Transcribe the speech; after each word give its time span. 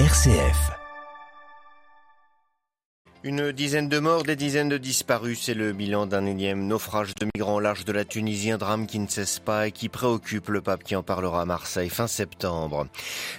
RCF. 0.00 0.72
Une 3.22 3.52
dizaine 3.52 3.88
de 3.88 4.00
morts, 4.00 4.24
des 4.24 4.34
dizaines 4.34 4.68
de 4.68 4.76
disparus, 4.76 5.40
c'est 5.44 5.54
le 5.54 5.72
bilan 5.72 6.06
d'un 6.06 6.26
énième 6.26 6.66
naufrage 6.66 7.14
de 7.14 7.28
migrants 7.32 7.54
au 7.54 7.60
large 7.60 7.84
de 7.84 7.92
la 7.92 8.04
Tunisie, 8.04 8.50
un 8.50 8.58
drame 8.58 8.88
qui 8.88 8.98
ne 8.98 9.06
cesse 9.06 9.38
pas 9.38 9.68
et 9.68 9.72
qui 9.72 9.88
préoccupe 9.88 10.48
le 10.48 10.62
pape 10.62 10.82
qui 10.82 10.96
en 10.96 11.04
parlera 11.04 11.42
à 11.42 11.44
Marseille 11.44 11.90
fin 11.90 12.08
septembre. 12.08 12.88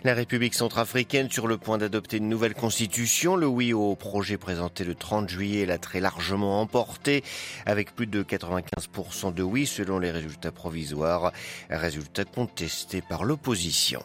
La 0.05 0.13
République 0.13 0.53
centrafricaine 0.53 1.29
sur 1.29 1.47
le 1.47 1.57
point 1.57 1.77
d'adopter 1.77 2.17
une 2.17 2.29
nouvelle 2.29 2.55
constitution, 2.55 3.35
le 3.35 3.47
oui 3.47 3.73
au 3.73 3.93
projet 3.95 4.37
présenté 4.37 4.85
le 4.85 4.95
30 4.95 5.27
juillet 5.27 5.65
l'a 5.65 5.77
très 5.77 5.99
largement 5.99 6.61
emporté 6.61 7.21
avec 7.65 7.93
plus 7.93 8.07
de 8.07 8.23
95% 8.23 9.33
de 9.33 9.43
oui 9.43 9.65
selon 9.65 9.99
les 9.99 10.11
résultats 10.11 10.53
provisoires, 10.53 11.33
résultats 11.69 12.23
contestés 12.23 13.01
par 13.01 13.25
l'opposition. 13.25 14.01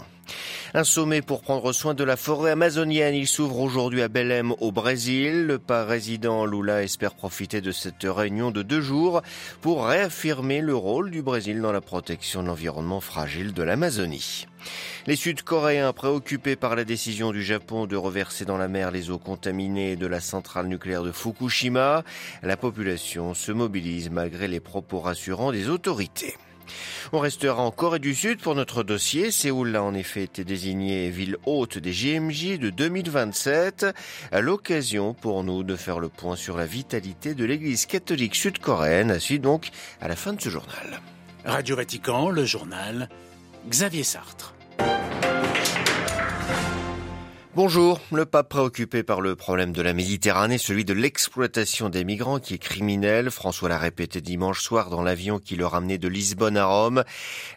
Un 0.73 0.85
sommet 0.85 1.23
pour 1.23 1.43
prendre 1.43 1.73
soin 1.73 1.95
de 1.95 2.05
la 2.05 2.17
forêt 2.17 2.53
amazonienne. 2.53 3.15
Il 3.15 3.27
s'ouvre 3.27 3.59
aujourd'hui 3.59 4.02
à 4.02 4.09
Belém 4.09 4.52
au 4.61 4.71
Brésil. 4.71 5.47
Le 5.47 5.59
président 5.59 6.47
Lula 6.47 6.83
espère 6.83 7.15
profiter 7.15 7.61
de 7.61 7.73
cette 7.73 8.05
réunion 8.05 8.51
de 8.51 8.62
deux 8.62 8.80
jours 8.80 9.23
pour 9.61 9.87
réaffirmer 9.87 10.61
le 10.61 10.77
rôle 10.77 11.11
du 11.11 11.23
Brésil 11.23 11.61
dans 11.61 11.73
la 11.73 11.80
protection 11.80 12.43
de 12.43 12.48
l'environnement 12.48 13.01
fragile 13.01 13.52
de 13.52 13.62
l'Amazonie. 13.62 14.47
Les 15.07 15.16
Sud-Coréens 15.16 15.93
préoccupés 15.93 16.57
par 16.57 16.77
la 16.77 16.85
décision 16.85 17.33
du 17.33 17.43
Japon 17.43 17.87
de 17.87 17.97
reverser 17.97 18.45
dans 18.45 18.59
la 18.59 18.69
mer 18.69 18.91
les 18.91 19.10
eaux 19.10 19.19
contaminées 19.19 19.97
de 19.97 20.07
la 20.07 20.21
centrale 20.21 20.66
nucléaire 20.66 21.02
de 21.02 21.12
Fukushima, 21.12 22.05
la 22.43 22.57
population 22.57 23.35
se 23.35 23.52
mobilise 23.52 24.10
malgré 24.10 24.47
les 24.47 24.60
propos 24.60 25.01
rassurants 25.01 25.52
des 25.52 25.69
autorités. 25.69 26.37
On 27.12 27.19
restera 27.19 27.62
en 27.62 27.70
Corée 27.70 27.98
du 27.98 28.15
Sud 28.15 28.41
pour 28.41 28.55
notre 28.55 28.83
dossier. 28.83 29.30
Séoul 29.30 29.74
a 29.77 29.83
en 29.83 29.95
effet 29.95 30.23
été 30.23 30.45
désignée 30.45 31.10
ville 31.10 31.37
haute 31.46 31.79
des 31.79 31.93
JMJ 31.93 32.59
de 32.59 32.70
2027. 32.70 33.87
À 34.33 34.41
l'occasion 34.41 35.15
pour 35.15 35.43
nous 35.45 35.63
de 35.63 35.76
faire 35.76 35.98
le 35.98 36.09
point 36.09 36.37
sur 36.37 36.57
la 36.57 36.66
vitalité 36.66 37.35
de 37.35 37.45
l'église 37.45 37.87
catholique 37.87 38.35
sud-coréenne. 38.35 39.10
À 39.10 39.18
donc 39.38 39.71
à 40.01 40.09
la 40.09 40.16
fin 40.16 40.32
de 40.32 40.41
ce 40.41 40.48
journal. 40.48 41.01
Radio 41.45 41.76
Vatican, 41.76 42.30
le 42.30 42.45
journal 42.45 43.09
Xavier 43.68 44.04
Sartre. 44.04 44.54
Bonjour. 47.56 48.01
Le 48.12 48.26
pape 48.26 48.48
préoccupé 48.48 49.02
par 49.02 49.20
le 49.20 49.34
problème 49.34 49.73
de 49.73 49.82
la 49.82 49.93
Méditerranée, 49.93 50.56
celui 50.56 50.84
de 50.84 50.93
l'exploitation 50.93 51.88
des 51.88 52.04
migrants 52.04 52.38
qui 52.38 52.54
est 52.54 52.59
criminel. 52.59 53.29
François 53.32 53.68
l'a 53.68 53.76
répété 53.76 54.20
dimanche 54.20 54.62
soir 54.62 54.88
dans 54.88 55.02
l'avion 55.02 55.40
qui 55.40 55.57
le 55.57 55.66
ramenait 55.66 55.98
de 55.98 56.07
Lisbonne 56.07 56.57
à 56.57 56.66
Rome. 56.66 57.02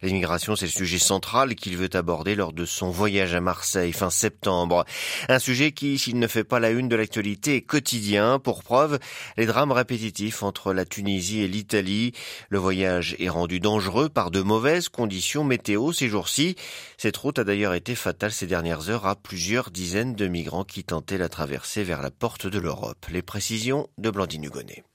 L'immigration, 0.02 0.56
c'est 0.56 0.66
le 0.66 0.72
sujet 0.72 0.98
central 0.98 1.54
qu'il 1.54 1.78
veut 1.78 1.92
aborder 1.94 2.34
lors 2.34 2.54
de 2.54 2.66
son 2.66 2.90
voyage 2.90 3.36
à 3.36 3.40
Marseille 3.40 3.92
fin 3.92 4.10
septembre. 4.10 4.84
Un 5.30 5.38
sujet 5.38 5.74
qui, 5.74 6.00
s'il 6.00 6.18
ne 6.18 6.26
fait 6.26 6.44
pas 6.44 6.60
la 6.60 6.72
une 6.72 6.90
de 6.90 6.96
l'actualité, 6.96 7.58
est 7.58 7.62
quotidien. 7.62 8.40
Pour 8.40 8.64
preuve, 8.64 8.98
les 9.38 9.46
drames 9.46 9.72
répétitifs 9.72 10.42
entre 10.42 10.74
la 10.74 10.86
Tunisie 10.86 11.42
et 11.42 11.48
l'Italie. 11.48 12.14
Le 12.50 12.58
voyage 12.58 13.16
est 13.20 13.30
rendu 13.30 13.60
dangereux 13.60 14.10
par 14.10 14.32
de 14.32 14.42
mauvaises 14.42 14.90
conditions 14.90 15.44
météo 15.44 15.94
ces 15.94 16.10
jours-ci. 16.10 16.56
Cette 16.98 17.18
route 17.18 17.38
a 17.38 17.44
d'ailleurs 17.44 17.76
été 17.76 17.94
fatale 17.94 18.32
ces 18.32 18.48
dernières 18.48 18.90
heures 18.90 19.06
à 19.06 19.16
plusieurs 19.16 19.70
dizaines 19.84 20.16
de 20.16 20.30
migrants 20.30 20.64
qui 20.64 20.86
tentaient 20.86 21.18
la 21.18 21.28
traversée 21.28 21.84
vers 21.84 22.02
la 22.02 22.10
porte 22.10 22.48
de 22.48 22.58
l'Europe. 22.58 23.06
Les 23.12 23.22
précisions 23.22 23.90
de 23.98 24.10
Blandine 24.10 24.46
Hugonnet. 24.46 24.86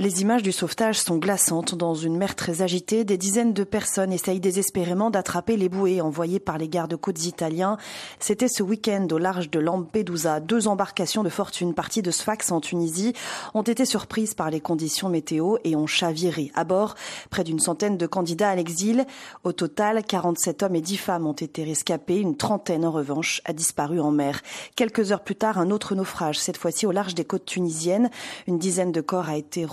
Les 0.00 0.22
images 0.22 0.42
du 0.42 0.50
sauvetage 0.50 0.98
sont 0.98 1.18
glaçantes. 1.18 1.76
Dans 1.76 1.94
une 1.94 2.16
mer 2.16 2.34
très 2.34 2.62
agitée, 2.62 3.04
des 3.04 3.16
dizaines 3.16 3.52
de 3.52 3.62
personnes 3.62 4.12
essayent 4.12 4.40
désespérément 4.40 5.08
d'attraper 5.08 5.56
les 5.56 5.68
bouées 5.68 6.00
envoyées 6.00 6.40
par 6.40 6.58
les 6.58 6.68
gardes-côtes 6.68 7.26
italiens. 7.26 7.76
C'était 8.18 8.48
ce 8.48 8.64
week-end 8.64 9.06
au 9.12 9.18
large 9.18 9.50
de 9.50 9.60
Lampedusa. 9.60 10.40
Deux 10.40 10.66
embarcations 10.66 11.22
de 11.22 11.28
fortune 11.28 11.74
parties 11.74 12.02
de 12.02 12.10
Sfax 12.10 12.50
en 12.50 12.60
Tunisie 12.60 13.12
ont 13.54 13.62
été 13.62 13.84
surprises 13.84 14.34
par 14.34 14.50
les 14.50 14.58
conditions 14.58 15.08
météo 15.08 15.58
et 15.62 15.76
ont 15.76 15.86
chaviré. 15.86 16.50
À 16.56 16.64
bord, 16.64 16.96
près 17.30 17.44
d'une 17.44 17.60
centaine 17.60 17.96
de 17.96 18.06
candidats 18.08 18.50
à 18.50 18.56
l'exil. 18.56 19.06
Au 19.44 19.52
total, 19.52 20.02
47 20.02 20.64
hommes 20.64 20.74
et 20.74 20.80
10 20.80 20.96
femmes 20.96 21.26
ont 21.28 21.34
été 21.34 21.62
rescapés. 21.62 22.18
Une 22.18 22.36
trentaine, 22.36 22.84
en 22.84 22.90
revanche, 22.90 23.42
a 23.44 23.52
disparu 23.52 24.00
en 24.00 24.10
mer. 24.10 24.40
Quelques 24.74 25.12
heures 25.12 25.22
plus 25.22 25.36
tard, 25.36 25.56
un 25.58 25.70
autre 25.70 25.94
naufrage, 25.94 26.40
cette 26.40 26.56
fois-ci 26.56 26.84
au 26.84 26.90
large 26.90 27.14
des 27.14 27.24
côtes 27.24 27.44
tunisiennes. 27.44 28.10
Une 28.48 28.58
dizaine 28.58 28.90
de 28.90 29.00
corps 29.00 29.28
a 29.28 29.36
été 29.36 29.64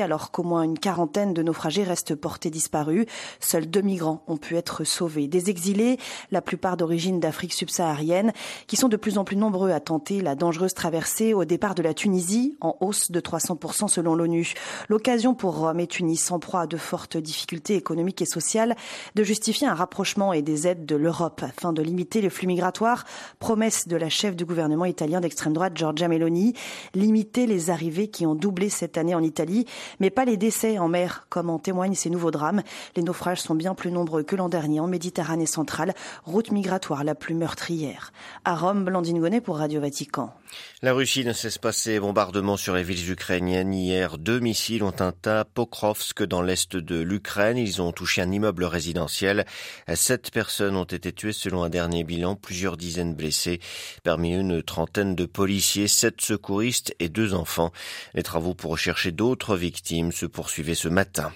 alors 0.00 0.30
qu'au 0.30 0.42
moins 0.42 0.62
une 0.62 0.78
quarantaine 0.78 1.34
de 1.34 1.42
naufragés 1.42 1.82
restent 1.82 2.14
portés 2.14 2.50
disparus. 2.50 3.06
Seuls 3.40 3.66
deux 3.66 3.80
migrants 3.80 4.22
ont 4.26 4.36
pu 4.36 4.56
être 4.56 4.84
sauvés. 4.84 5.26
Des 5.26 5.50
exilés, 5.50 5.98
la 6.30 6.42
plupart 6.42 6.76
d'origine 6.76 7.20
d'Afrique 7.20 7.52
subsaharienne, 7.52 8.32
qui 8.66 8.76
sont 8.76 8.88
de 8.88 8.96
plus 8.96 9.18
en 9.18 9.24
plus 9.24 9.36
nombreux 9.36 9.70
à 9.70 9.80
tenter 9.80 10.20
la 10.20 10.34
dangereuse 10.34 10.74
traversée 10.74 11.34
au 11.34 11.44
départ 11.44 11.74
de 11.74 11.82
la 11.82 11.94
Tunisie, 11.94 12.56
en 12.60 12.76
hausse 12.80 13.10
de 13.10 13.20
300% 13.20 13.88
selon 13.88 14.14
l'ONU. 14.14 14.54
L'occasion 14.88 15.34
pour 15.34 15.58
Rome 15.58 15.80
et 15.80 15.86
Tunis, 15.86 16.30
en 16.30 16.38
proie 16.38 16.62
à 16.62 16.66
de 16.66 16.76
fortes 16.76 17.16
difficultés 17.16 17.76
économiques 17.76 18.22
et 18.22 18.26
sociales, 18.26 18.76
de 19.14 19.22
justifier 19.22 19.66
un 19.66 19.74
rapprochement 19.74 20.32
et 20.32 20.42
des 20.42 20.66
aides 20.66 20.86
de 20.86 20.96
l'Europe 20.96 21.42
afin 21.42 21.72
de 21.72 21.82
limiter 21.82 22.20
les 22.20 22.30
flux 22.30 22.46
migratoires. 22.46 23.04
Promesse 23.38 23.88
de 23.88 23.96
la 23.96 24.08
chef 24.08 24.36
du 24.36 24.44
gouvernement 24.44 24.84
italien 24.84 25.20
d'extrême 25.20 25.52
droite, 25.52 25.76
Giorgia 25.76 26.08
Meloni, 26.08 26.54
limiter 26.94 27.46
les 27.46 27.70
arrivées 27.70 28.08
qui 28.08 28.26
ont 28.26 28.34
doublé 28.34 28.68
cette 28.68 28.98
année 28.98 29.14
en 29.14 29.22
Italie 29.22 29.53
mais 30.00 30.10
pas 30.10 30.24
les 30.24 30.36
décès 30.36 30.78
en 30.78 30.88
mer, 30.88 31.26
comme 31.28 31.50
en 31.50 31.58
témoignent 31.58 31.94
ces 31.94 32.10
nouveaux 32.10 32.30
drames. 32.30 32.62
Les 32.96 33.02
naufrages 33.02 33.40
sont 33.40 33.54
bien 33.54 33.74
plus 33.74 33.90
nombreux 33.90 34.22
que 34.22 34.36
l'an 34.36 34.48
dernier 34.48 34.80
en 34.80 34.86
Méditerranée 34.86 35.46
centrale, 35.46 35.94
route 36.24 36.50
migratoire 36.50 37.04
la 37.04 37.14
plus 37.14 37.34
meurtrière. 37.34 38.12
À 38.44 38.54
Rome, 38.54 38.84
Blandine 38.84 39.20
Gonnet 39.20 39.40
pour 39.40 39.58
Radio 39.58 39.80
Vatican. 39.80 40.32
La 40.82 40.92
Russie 40.92 41.24
ne 41.24 41.32
cesse 41.32 41.58
pas 41.58 41.72
ses 41.72 41.98
bombardements 41.98 42.56
sur 42.56 42.74
les 42.74 42.82
villes 42.82 43.10
ukrainiennes. 43.10 43.74
Hier, 43.74 44.18
deux 44.18 44.38
missiles 44.38 44.84
ont 44.84 44.90
atteint 44.90 45.44
Pokrovsk 45.52 46.22
dans 46.22 46.42
l'est 46.42 46.76
de 46.76 47.00
l'Ukraine. 47.00 47.56
Ils 47.56 47.82
ont 47.82 47.92
touché 47.92 48.22
un 48.22 48.30
immeuble 48.30 48.64
résidentiel. 48.64 49.46
Sept 49.92 50.30
personnes 50.30 50.76
ont 50.76 50.84
été 50.84 51.12
tuées 51.12 51.32
selon 51.32 51.62
un 51.64 51.70
dernier 51.70 52.04
bilan, 52.04 52.36
plusieurs 52.36 52.76
dizaines 52.76 53.14
blessés. 53.14 53.60
Parmi 54.04 54.34
une 54.34 54.62
trentaine 54.62 55.14
de 55.14 55.26
policiers, 55.26 55.88
sept 55.88 56.20
secouristes 56.20 56.94
et 57.00 57.08
deux 57.08 57.34
enfants. 57.34 57.72
Les 58.14 58.22
travaux 58.22 58.54
pour 58.54 58.72
rechercher 58.72 59.10
d'autres 59.10 59.43
victimes 59.52 60.12
se 60.12 60.24
poursuivaient 60.24 60.74
ce 60.74 60.88
matin. 60.88 61.32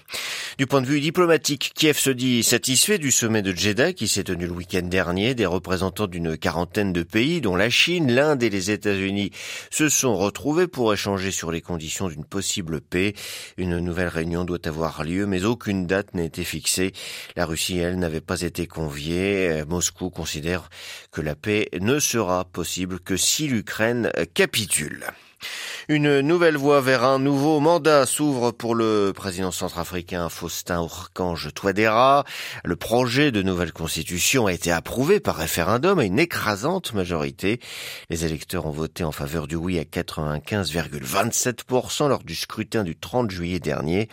Du 0.57 0.65
point 0.65 0.81
de 0.81 0.87
vue 0.87 0.99
diplomatique, 0.99 1.71
Kiev 1.75 1.97
se 1.97 2.09
dit 2.09 2.43
satisfait 2.43 2.97
du 2.97 3.11
sommet 3.11 3.41
de 3.41 3.55
Jeddah 3.55 3.93
qui 3.93 4.07
s'est 4.07 4.23
tenu 4.23 4.47
le 4.47 4.51
week-end 4.51 4.81
dernier. 4.81 5.35
Des 5.35 5.45
représentants 5.45 6.07
d'une 6.07 6.37
quarantaine 6.37 6.91
de 6.91 7.03
pays, 7.03 7.39
dont 7.39 7.55
la 7.55 7.69
Chine, 7.69 8.11
l'Inde 8.11 8.41
et 8.41 8.49
les 8.49 8.71
États-Unis, 8.71 9.31
se 9.69 9.87
sont 9.87 10.17
retrouvés 10.17 10.67
pour 10.67 10.91
échanger 10.91 11.31
sur 11.31 11.51
les 11.51 11.61
conditions 11.61 12.09
d'une 12.09 12.25
possible 12.25 12.81
paix. 12.81 13.13
Une 13.57 13.77
nouvelle 13.79 14.07
réunion 14.07 14.43
doit 14.43 14.67
avoir 14.67 15.03
lieu, 15.03 15.27
mais 15.27 15.45
aucune 15.45 15.85
date 15.85 16.13
n'a 16.15 16.23
été 16.23 16.43
fixée. 16.43 16.93
La 17.35 17.45
Russie, 17.45 17.77
elle, 17.77 17.99
n'avait 17.99 18.19
pas 18.19 18.41
été 18.41 18.65
conviée. 18.65 19.63
Moscou 19.67 20.09
considère 20.09 20.69
que 21.11 21.21
la 21.21 21.35
paix 21.35 21.69
ne 21.79 21.99
sera 21.99 22.43
possible 22.43 22.99
que 22.99 23.15
si 23.15 23.47
l'Ukraine 23.47 24.11
capitule. 24.33 25.05
Une 25.87 26.19
nouvelle 26.21 26.57
voie 26.57 26.81
vers 26.81 27.03
un 27.03 27.17
nouveau 27.17 27.59
mandat 27.59 28.05
s'ouvre 28.05 28.51
pour 28.51 28.75
le 28.75 29.11
président 29.15 29.49
centrafricain 29.49 30.29
Faustin 30.29 30.83
Archange 30.83 31.51
Touadéra. 31.53 32.25
Le 32.63 32.75
projet 32.75 33.31
de 33.31 33.41
nouvelle 33.41 33.73
constitution 33.73 34.45
a 34.45 34.53
été 34.53 34.71
approuvé 34.71 35.19
par 35.19 35.35
référendum 35.35 35.97
à 35.97 36.03
une 36.03 36.19
écrasante 36.19 36.93
majorité. 36.93 37.59
Les 38.09 38.25
électeurs 38.25 38.67
ont 38.67 38.71
voté 38.71 39.03
en 39.03 39.11
faveur 39.11 39.47
du 39.47 39.55
oui 39.55 39.79
à 39.79 39.83
95,27% 39.83 42.07
lors 42.07 42.23
du 42.23 42.35
scrutin 42.35 42.83
du 42.83 42.95
30 42.95 43.31
juillet 43.31 43.59
dernier. 43.59 44.09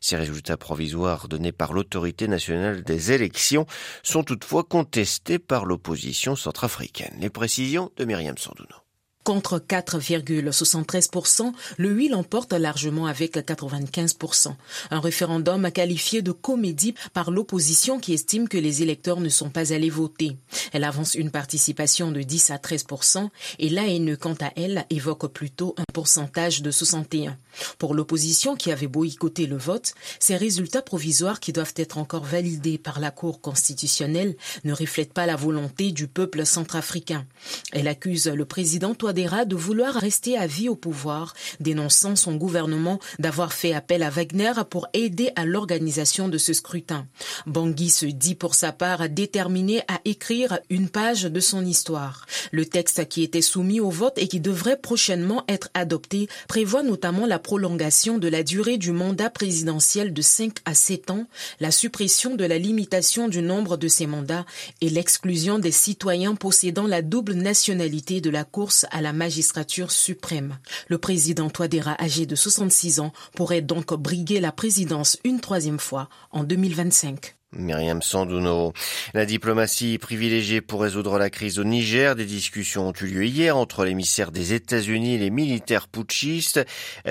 Ces 0.00 0.16
résultats 0.16 0.56
provisoires 0.56 1.28
donnés 1.28 1.52
par 1.52 1.72
l'autorité 1.72 2.26
nationale 2.26 2.82
des 2.82 3.12
élections 3.12 3.66
sont 4.02 4.24
toutefois 4.24 4.64
contestés 4.64 5.38
par 5.38 5.64
l'opposition 5.64 6.34
centrafricaine. 6.34 7.14
Les 7.20 7.30
précisions 7.30 7.92
de 7.96 8.04
Myriam 8.04 8.36
Sandouno. 8.36 8.79
Contre 9.22 9.58
4,73%, 9.58 11.52
le 11.76 11.92
oui 11.92 12.08
l'emporte 12.08 12.54
largement 12.54 13.06
avec 13.06 13.36
95%. 13.36 14.54
Un 14.90 15.00
référendum 15.00 15.70
qualifié 15.70 16.22
de 16.22 16.32
comédie 16.32 16.94
par 17.12 17.30
l'opposition 17.30 18.00
qui 18.00 18.14
estime 18.14 18.48
que 18.48 18.56
les 18.56 18.82
électeurs 18.82 19.20
ne 19.20 19.28
sont 19.28 19.50
pas 19.50 19.74
allés 19.74 19.90
voter. 19.90 20.38
Elle 20.72 20.84
avance 20.84 21.14
une 21.14 21.30
participation 21.30 22.10
de 22.12 22.22
10 22.22 22.50
à 22.50 22.56
13% 22.56 23.28
et 23.58 23.68
l'ANE, 23.68 24.16
quant 24.16 24.36
à 24.40 24.52
elle, 24.56 24.86
évoque 24.88 25.30
plutôt 25.30 25.74
un 25.76 25.84
pourcentage 25.92 26.62
de 26.62 26.70
61. 26.70 27.36
Pour 27.78 27.94
l'opposition 27.94 28.56
qui 28.56 28.72
avait 28.72 28.86
boycotté 28.86 29.46
le 29.46 29.58
vote, 29.58 29.92
ces 30.18 30.36
résultats 30.36 30.82
provisoires 30.82 31.40
qui 31.40 31.52
doivent 31.52 31.74
être 31.76 31.98
encore 31.98 32.24
validés 32.24 32.78
par 32.78 33.00
la 33.00 33.10
Cour 33.10 33.42
constitutionnelle 33.42 34.36
ne 34.64 34.72
reflètent 34.72 35.12
pas 35.12 35.26
la 35.26 35.36
volonté 35.36 35.92
du 35.92 36.08
peuple 36.08 36.46
centrafricain. 36.46 37.26
Elle 37.72 37.88
accuse 37.88 38.28
le 38.28 38.44
président 38.44 38.94
Touadéra 39.10 39.44
de 39.44 39.56
vouloir 39.56 39.94
rester 39.94 40.38
à 40.38 40.46
vie 40.46 40.68
au 40.68 40.76
pouvoir, 40.76 41.34
dénonçant 41.58 42.14
son 42.14 42.36
gouvernement 42.36 43.00
d'avoir 43.18 43.52
fait 43.52 43.72
appel 43.72 44.04
à 44.04 44.08
Wagner 44.08 44.52
pour 44.70 44.86
aider 44.92 45.32
à 45.34 45.44
l'organisation 45.44 46.28
de 46.28 46.38
ce 46.38 46.52
scrutin. 46.52 47.08
Bangui 47.44 47.90
se 47.90 48.06
dit 48.06 48.36
pour 48.36 48.54
sa 48.54 48.70
part 48.70 49.08
déterminé 49.08 49.80
à 49.88 50.00
écrire 50.04 50.60
une 50.70 50.88
page 50.88 51.24
de 51.24 51.40
son 51.40 51.66
histoire. 51.66 52.24
Le 52.52 52.64
texte 52.64 53.08
qui 53.08 53.24
était 53.24 53.42
soumis 53.42 53.80
au 53.80 53.90
vote 53.90 54.16
et 54.16 54.28
qui 54.28 54.38
devrait 54.38 54.76
prochainement 54.76 55.42
être 55.48 55.70
adopté 55.74 56.28
prévoit 56.46 56.84
notamment 56.84 57.26
la 57.26 57.40
prolongation 57.40 58.16
de 58.16 58.28
la 58.28 58.44
durée 58.44 58.78
du 58.78 58.92
mandat 58.92 59.28
présidentiel 59.28 60.12
de 60.12 60.22
5 60.22 60.58
à 60.66 60.74
7 60.74 61.10
ans, 61.10 61.26
la 61.58 61.72
suppression 61.72 62.36
de 62.36 62.44
la 62.44 62.58
limitation 62.58 63.26
du 63.26 63.42
nombre 63.42 63.76
de 63.76 63.88
ces 63.88 64.06
mandats 64.06 64.46
et 64.80 64.88
l'exclusion 64.88 65.58
des 65.58 65.72
citoyens 65.72 66.36
possédant 66.36 66.86
la 66.86 67.02
double 67.02 67.32
nationalité 67.32 68.20
de 68.20 68.30
la 68.30 68.44
course 68.44 68.86
à 68.90 68.99
la 69.00 69.12
magistrature 69.12 69.90
suprême. 69.90 70.58
Le 70.88 70.98
président 70.98 71.50
Touadéra, 71.50 71.96
âgé 72.00 72.26
de 72.26 72.34
66 72.34 73.00
ans, 73.00 73.12
pourrait 73.34 73.62
donc 73.62 73.94
briguer 73.94 74.40
la 74.40 74.52
présidence 74.52 75.18
une 75.24 75.40
troisième 75.40 75.78
fois 75.78 76.08
en 76.30 76.44
2025. 76.44 77.36
Myriam 77.56 78.00
Sandouno. 78.00 78.72
La 79.12 79.26
diplomatie 79.26 79.98
privilégiée 79.98 80.60
pour 80.60 80.82
résoudre 80.82 81.18
la 81.18 81.30
crise 81.30 81.58
au 81.58 81.64
Niger. 81.64 82.14
Des 82.14 82.24
discussions 82.24 82.88
ont 82.88 82.92
eu 82.92 83.06
lieu 83.06 83.24
hier 83.24 83.56
entre 83.56 83.84
l'émissaire 83.84 84.30
des 84.30 84.52
États-Unis 84.52 85.14
et 85.14 85.18
les 85.18 85.30
militaires 85.30 85.88
putschistes. 85.88 86.64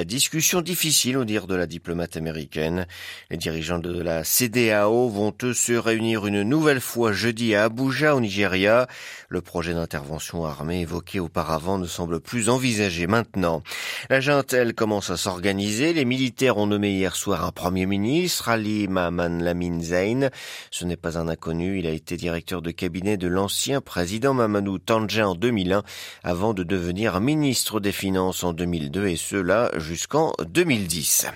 Discussion 0.06 0.62
difficile 0.62 1.18
au 1.18 1.26
dire 1.26 1.46
de 1.46 1.56
la 1.56 1.68
diplomate 1.68 2.16
américaine. 2.16 2.88
Les 3.30 3.36
dirigeants 3.36 3.80
de 3.80 4.02
la 4.02 4.24
CDAO 4.24 5.10
vont 5.10 5.34
eux 5.44 5.54
se 5.54 5.74
réunir 5.74 6.26
une 6.26 6.44
nouvelle 6.44 6.80
fois 6.80 7.12
jeudi 7.12 7.54
à 7.54 7.66
Abuja 7.66 8.16
au 8.16 8.22
Nigeria. 8.22 8.88
Le 9.28 9.42
projet 9.42 9.74
d'intervention 9.74 10.46
armée 10.46 10.82
évoqué 10.82 11.20
auparavant 11.20 11.78
ne 11.78 11.86
semble 11.86 12.22
plus 12.22 12.48
envisagé 12.48 13.08
maintenant. 13.08 13.62
La 14.10 14.22
junte, 14.22 14.54
elle, 14.54 14.74
commence 14.74 15.10
à 15.10 15.18
s'organiser. 15.18 15.92
Les 15.92 16.06
militaires 16.06 16.58
ont 16.58 16.68
nommé 16.68 16.92
hier 16.92 17.18
soir 17.18 17.44
un 17.44 17.52
premier 17.52 17.86
ministre, 17.86 18.48
Ali 18.48 18.88
Maman 18.88 19.40
Lamine 19.42 19.82
Zayn. 19.82 20.29
Ce 20.72 20.86
n'est 20.86 20.98
pas 20.98 21.18
un 21.18 21.28
inconnu, 21.28 21.80
il 21.80 21.88
a 21.88 21.92
été 21.92 22.18
directeur 22.18 22.62
de 22.62 22.72
cabinet 22.72 23.18
de 23.18 23.28
l'ancien 23.28 23.82
président 23.82 24.34
Mamadou 24.34 24.80
Tandja 24.80 25.28
en 25.28 25.36
2001 25.36 25.84
avant 26.24 26.54
de 26.54 26.64
devenir 26.64 27.20
ministre 27.20 27.80
des 27.80 27.92
Finances 27.92 28.44
en 28.44 28.54
2002 28.54 29.08
et 29.08 29.16
cela 29.16 29.72
jusqu'en 29.78 30.34
2010. 30.48 31.28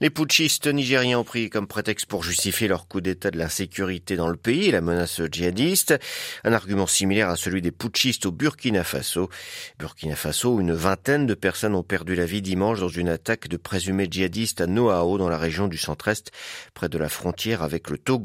Les 0.00 0.10
putschistes 0.10 0.66
nigériens 0.66 1.18
ont 1.18 1.24
pris 1.24 1.50
comme 1.50 1.66
prétexte 1.66 2.06
pour 2.06 2.22
justifier 2.22 2.68
leur 2.68 2.88
coup 2.88 3.00
d'état 3.00 3.30
de 3.30 3.38
la 3.38 3.48
sécurité 3.48 4.16
dans 4.16 4.28
le 4.28 4.36
pays 4.36 4.70
la 4.70 4.80
menace 4.80 5.20
djihadiste, 5.30 5.94
un 6.44 6.52
argument 6.52 6.86
similaire 6.86 7.28
à 7.28 7.36
celui 7.36 7.62
des 7.62 7.70
putschistes 7.70 8.26
au 8.26 8.32
Burkina 8.32 8.84
Faso. 8.84 9.28
Burkina 9.78 10.16
Faso, 10.16 10.60
une 10.60 10.72
vingtaine 10.72 11.26
de 11.26 11.34
personnes 11.34 11.74
ont 11.74 11.82
perdu 11.82 12.14
la 12.14 12.24
vie 12.24 12.42
dimanche 12.42 12.80
dans 12.80 12.88
une 12.88 13.08
attaque 13.08 13.48
de 13.48 13.56
présumés 13.56 14.08
djihadistes 14.10 14.60
à 14.60 14.66
Noao 14.66 15.18
dans 15.18 15.28
la 15.28 15.38
région 15.38 15.68
du 15.68 15.78
centre-est, 15.78 16.30
près 16.74 16.88
de 16.88 16.98
la 16.98 17.08
frontière 17.08 17.62
avec 17.62 17.90
le 17.90 17.98
Togo. 17.98 18.19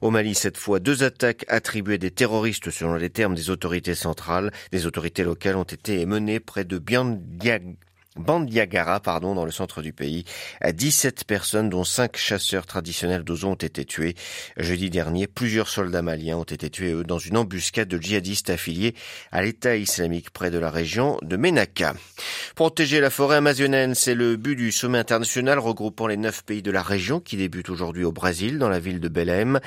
Au 0.00 0.10
Mali, 0.10 0.34
cette 0.34 0.56
fois, 0.56 0.80
deux 0.80 1.02
attaques 1.02 1.44
attribuées 1.48 1.98
des 1.98 2.10
terroristes 2.10 2.70
selon 2.70 2.94
les 2.94 3.10
termes 3.10 3.34
des 3.34 3.50
autorités 3.50 3.94
centrales, 3.94 4.50
des 4.72 4.86
autorités 4.86 5.24
locales 5.24 5.56
ont 5.56 5.62
été 5.62 6.04
menées 6.06 6.40
près 6.40 6.64
de 6.64 6.78
Biandiag 6.78 7.76
Bandiagara, 8.16 8.98
pardon, 8.98 9.36
dans 9.36 9.44
le 9.44 9.52
centre 9.52 9.82
du 9.82 9.92
pays. 9.92 10.24
17 10.64 11.24
personnes, 11.24 11.68
dont 11.70 11.84
5 11.84 12.16
chasseurs 12.16 12.66
traditionnels 12.66 13.22
d'Ozo 13.22 13.48
ont 13.48 13.54
été 13.54 13.84
tués. 13.84 14.16
Jeudi 14.56 14.90
dernier, 14.90 15.28
plusieurs 15.28 15.68
soldats 15.68 16.02
maliens 16.02 16.38
ont 16.38 16.42
été 16.44 16.70
tués, 16.70 16.92
eux, 16.92 17.04
dans 17.04 17.18
une 17.18 17.36
embuscade 17.36 17.86
de 17.86 17.98
djihadistes 17.98 18.50
affiliés 18.50 18.96
à 19.30 19.42
l'État 19.42 19.76
islamique 19.76 20.30
près 20.30 20.50
de 20.50 20.58
la 20.58 20.70
région 20.70 21.18
de 21.22 21.36
Menaka. 21.36 21.94
Protéger 22.56 22.98
la 23.00 23.10
forêt 23.10 23.36
amazonienne, 23.36 23.94
c'est 23.94 24.16
le 24.16 24.36
but 24.36 24.56
du 24.56 24.72
sommet 24.72 24.98
international 24.98 25.60
regroupant 25.60 26.08
les 26.08 26.16
neuf 26.16 26.42
pays 26.42 26.62
de 26.62 26.72
la 26.72 26.82
région 26.82 27.20
qui 27.20 27.36
débute 27.36 27.70
aujourd'hui 27.70 28.02
au 28.02 28.10
Brésil, 28.12 28.58
dans 28.58 28.68
la 28.68 28.80
ville 28.80 28.98
de 28.98 29.08
Belém. 29.08 29.60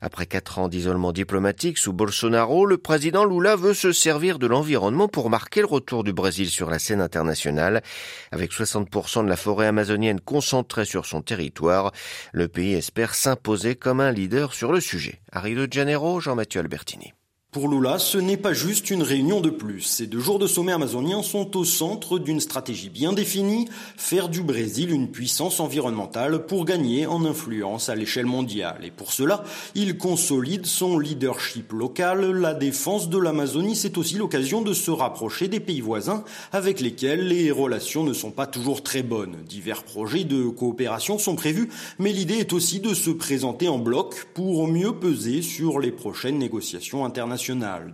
Après 0.00 0.24
quatre 0.24 0.58
ans 0.58 0.68
d'isolement 0.68 1.12
diplomatique 1.12 1.76
sous 1.76 1.92
Bolsonaro, 1.92 2.64
le 2.64 2.78
président 2.78 3.26
Lula 3.26 3.56
veut 3.56 3.74
se 3.74 3.92
servir 3.92 4.38
de 4.38 4.46
l'environnement 4.46 5.06
pour 5.06 5.28
marquer 5.28 5.60
le 5.60 5.66
retour 5.66 6.02
du 6.02 6.14
Brésil 6.14 6.48
sur 6.48 6.70
la 6.70 6.78
scène 6.78 7.02
internationale. 7.02 7.82
Avec 8.32 8.52
60% 8.52 9.24
de 9.24 9.28
la 9.28 9.36
forêt 9.36 9.66
amazonienne 9.66 10.20
concentrée 10.20 10.84
sur 10.84 11.06
son 11.06 11.22
territoire, 11.22 11.92
le 12.32 12.48
pays 12.48 12.74
espère 12.74 13.14
s'imposer 13.14 13.76
comme 13.76 14.00
un 14.00 14.12
leader 14.12 14.52
sur 14.54 14.72
le 14.72 14.80
sujet. 14.80 15.20
Rio 15.32 15.66
de 15.66 16.20
Jean-Mathieu 16.20 16.60
Albertini. 16.60 17.12
Pour 17.52 17.66
Lula, 17.66 17.98
ce 17.98 18.16
n'est 18.16 18.36
pas 18.36 18.52
juste 18.52 18.90
une 18.90 19.02
réunion 19.02 19.40
de 19.40 19.50
plus. 19.50 19.80
Ces 19.80 20.06
deux 20.06 20.20
jours 20.20 20.38
de 20.38 20.46
sommet 20.46 20.70
amazonien 20.70 21.20
sont 21.20 21.56
au 21.56 21.64
centre 21.64 22.20
d'une 22.20 22.38
stratégie 22.38 22.90
bien 22.90 23.12
définie, 23.12 23.66
faire 23.96 24.28
du 24.28 24.42
Brésil 24.42 24.92
une 24.92 25.10
puissance 25.10 25.58
environnementale 25.58 26.46
pour 26.46 26.64
gagner 26.64 27.08
en 27.08 27.24
influence 27.24 27.88
à 27.88 27.96
l'échelle 27.96 28.26
mondiale. 28.26 28.82
Et 28.84 28.92
pour 28.92 29.12
cela, 29.12 29.42
il 29.74 29.98
consolide 29.98 30.64
son 30.64 30.96
leadership 30.96 31.72
local. 31.72 32.20
La 32.30 32.54
défense 32.54 33.08
de 33.08 33.18
l'Amazonie, 33.18 33.74
c'est 33.74 33.98
aussi 33.98 34.14
l'occasion 34.14 34.62
de 34.62 34.72
se 34.72 34.92
rapprocher 34.92 35.48
des 35.48 35.58
pays 35.58 35.80
voisins 35.80 36.22
avec 36.52 36.78
lesquels 36.78 37.26
les 37.26 37.50
relations 37.50 38.04
ne 38.04 38.12
sont 38.12 38.30
pas 38.30 38.46
toujours 38.46 38.84
très 38.84 39.02
bonnes. 39.02 39.38
Divers 39.48 39.82
projets 39.82 40.22
de 40.22 40.44
coopération 40.44 41.18
sont 41.18 41.34
prévus, 41.34 41.68
mais 41.98 42.12
l'idée 42.12 42.34
est 42.34 42.52
aussi 42.52 42.78
de 42.78 42.94
se 42.94 43.10
présenter 43.10 43.66
en 43.66 43.78
bloc 43.78 44.28
pour 44.34 44.68
mieux 44.68 44.92
peser 44.92 45.42
sur 45.42 45.80
les 45.80 45.90
prochaines 45.90 46.38
négociations 46.38 47.04
internationales. 47.04 47.39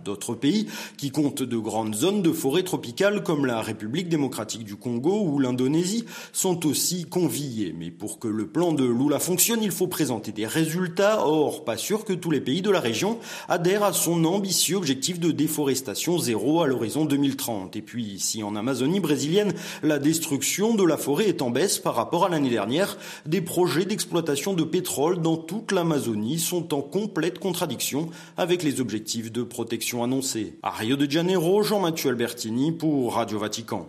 D'autres 0.03 0.35
pays 0.35 0.67
qui 0.97 1.11
comptent 1.11 1.43
de 1.43 1.57
grandes 1.57 1.95
zones 1.95 2.21
de 2.21 2.31
forêt 2.31 2.63
tropicales 2.63 3.23
comme 3.23 3.45
la 3.45 3.61
République 3.61 4.09
démocratique 4.09 4.65
du 4.65 4.75
Congo 4.75 5.21
ou 5.21 5.39
l'Indonésie 5.39 6.05
sont 6.33 6.65
aussi 6.65 7.05
conviés. 7.05 7.73
Mais 7.77 7.89
pour 7.89 8.19
que 8.19 8.27
le 8.27 8.47
plan 8.47 8.73
de 8.73 8.83
Lula 8.83 9.19
fonctionne, 9.19 9.63
il 9.63 9.71
faut 9.71 9.87
présenter 9.87 10.31
des 10.31 10.45
résultats. 10.45 11.25
Or, 11.25 11.63
pas 11.63 11.77
sûr 11.77 12.03
que 12.03 12.13
tous 12.13 12.29
les 12.29 12.41
pays 12.41 12.61
de 12.61 12.69
la 12.69 12.81
région 12.81 13.19
adhèrent 13.47 13.83
à 13.83 13.93
son 13.93 14.25
ambitieux 14.25 14.75
objectif 14.75 15.19
de 15.19 15.31
déforestation 15.31 16.19
zéro 16.19 16.61
à 16.61 16.67
l'horizon 16.67 17.05
2030. 17.05 17.75
Et 17.75 17.81
puis, 17.81 18.19
si 18.19 18.43
en 18.43 18.55
Amazonie 18.55 18.99
brésilienne, 18.99 19.53
la 19.81 19.99
destruction 19.99 20.75
de 20.75 20.83
la 20.83 20.97
forêt 20.97 21.29
est 21.29 21.41
en 21.41 21.51
baisse 21.51 21.79
par 21.79 21.95
rapport 21.95 22.25
à 22.25 22.29
l'année 22.29 22.49
dernière, 22.49 22.97
des 23.25 23.41
projets 23.41 23.85
d'exploitation 23.85 24.53
de 24.53 24.63
pétrole 24.63 25.21
dans 25.21 25.37
toute 25.37 25.71
l'Amazonie 25.71 26.39
sont 26.39 26.73
en 26.73 26.81
complète 26.81 27.39
contradiction 27.39 28.09
avec 28.35 28.63
les 28.63 28.81
objectifs 28.81 29.31
de 29.31 29.36
protection 29.45 30.03
annoncée. 30.03 30.57
À 30.63 30.71
Rio 30.71 30.95
de 30.95 31.09
Janeiro, 31.09 31.63
Jean-Mathieu 31.63 32.09
Albertini 32.09 32.71
pour 32.71 33.15
Radio 33.15 33.39
Vatican. 33.39 33.87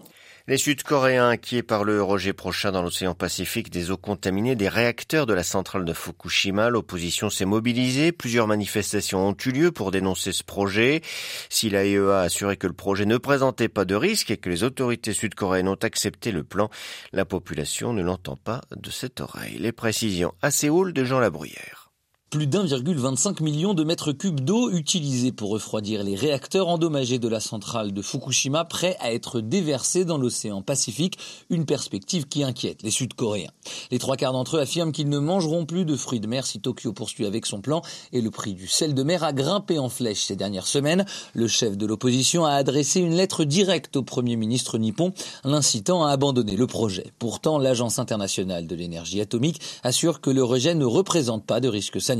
Les 0.48 0.56
Sud-Coréens 0.56 1.28
inquiets 1.28 1.62
par 1.62 1.84
le 1.84 2.02
rejet 2.02 2.32
prochain 2.32 2.72
dans 2.72 2.80
l'océan 2.80 3.14
Pacifique 3.14 3.68
des 3.68 3.90
eaux 3.90 3.98
contaminées 3.98 4.56
des 4.56 4.70
réacteurs 4.70 5.26
de 5.26 5.34
la 5.34 5.42
centrale 5.42 5.84
de 5.84 5.92
Fukushima, 5.92 6.70
l'opposition 6.70 7.28
s'est 7.28 7.44
mobilisée. 7.44 8.12
Plusieurs 8.12 8.46
manifestations 8.46 9.28
ont 9.28 9.36
eu 9.44 9.50
lieu 9.50 9.72
pour 9.72 9.90
dénoncer 9.90 10.32
ce 10.32 10.42
projet. 10.42 11.02
Si 11.50 11.68
l'AEA 11.68 12.20
a 12.20 12.22
assuré 12.22 12.56
que 12.56 12.66
le 12.66 12.72
projet 12.72 13.04
ne 13.04 13.18
présentait 13.18 13.68
pas 13.68 13.84
de 13.84 13.94
risque 13.94 14.30
et 14.30 14.38
que 14.38 14.48
les 14.48 14.64
autorités 14.64 15.12
sud-coréennes 15.12 15.68
ont 15.68 15.74
accepté 15.74 16.32
le 16.32 16.44
plan, 16.44 16.70
la 17.12 17.26
population 17.26 17.92
ne 17.92 18.02
l'entend 18.02 18.36
pas 18.36 18.62
de 18.74 18.90
cette 18.90 19.20
oreille. 19.20 19.58
Les 19.58 19.72
précisions 19.72 20.32
à 20.40 20.50
Séoul 20.50 20.94
de 20.94 21.04
Jean 21.04 21.20
Labruyère. 21.20 21.87
Plus 22.30 22.46
d'1,25 22.46 23.42
million 23.42 23.72
de 23.72 23.84
mètres 23.84 24.12
cubes 24.12 24.40
d'eau 24.40 24.70
utilisés 24.70 25.32
pour 25.32 25.48
refroidir 25.48 26.04
les 26.04 26.14
réacteurs 26.14 26.68
endommagés 26.68 27.18
de 27.18 27.26
la 27.26 27.40
centrale 27.40 27.94
de 27.94 28.02
Fukushima 28.02 28.66
prêts 28.66 28.98
à 29.00 29.14
être 29.14 29.40
déversés 29.40 30.04
dans 30.04 30.18
l'océan 30.18 30.60
Pacifique, 30.60 31.16
une 31.48 31.64
perspective 31.64 32.28
qui 32.28 32.44
inquiète 32.44 32.82
les 32.82 32.90
Sud-Coréens. 32.90 33.50
Les 33.90 33.98
trois 33.98 34.18
quarts 34.18 34.34
d'entre 34.34 34.58
eux 34.58 34.60
affirment 34.60 34.92
qu'ils 34.92 35.08
ne 35.08 35.18
mangeront 35.18 35.64
plus 35.64 35.86
de 35.86 35.96
fruits 35.96 36.20
de 36.20 36.26
mer 36.26 36.44
si 36.44 36.60
Tokyo 36.60 36.92
poursuit 36.92 37.24
avec 37.24 37.46
son 37.46 37.62
plan 37.62 37.80
et 38.12 38.20
le 38.20 38.30
prix 38.30 38.52
du 38.52 38.68
sel 38.68 38.92
de 38.92 39.02
mer 39.02 39.24
a 39.24 39.32
grimpé 39.32 39.78
en 39.78 39.88
flèche 39.88 40.24
ces 40.24 40.36
dernières 40.36 40.66
semaines. 40.66 41.06
Le 41.32 41.48
chef 41.48 41.78
de 41.78 41.86
l'opposition 41.86 42.44
a 42.44 42.52
adressé 42.52 43.00
une 43.00 43.14
lettre 43.14 43.44
directe 43.44 43.96
au 43.96 44.02
Premier 44.02 44.36
ministre 44.36 44.76
nippon 44.76 45.14
l'incitant 45.44 46.04
à 46.04 46.10
abandonner 46.10 46.56
le 46.56 46.66
projet. 46.66 47.10
Pourtant, 47.18 47.56
l'Agence 47.56 47.98
internationale 47.98 48.66
de 48.66 48.74
l'énergie 48.74 49.22
atomique 49.22 49.62
assure 49.82 50.20
que 50.20 50.28
le 50.28 50.44
rejet 50.44 50.74
ne 50.74 50.84
représente 50.84 51.46
pas 51.46 51.60
de 51.60 51.68
risque 51.68 51.98
sanitaire 51.98 52.17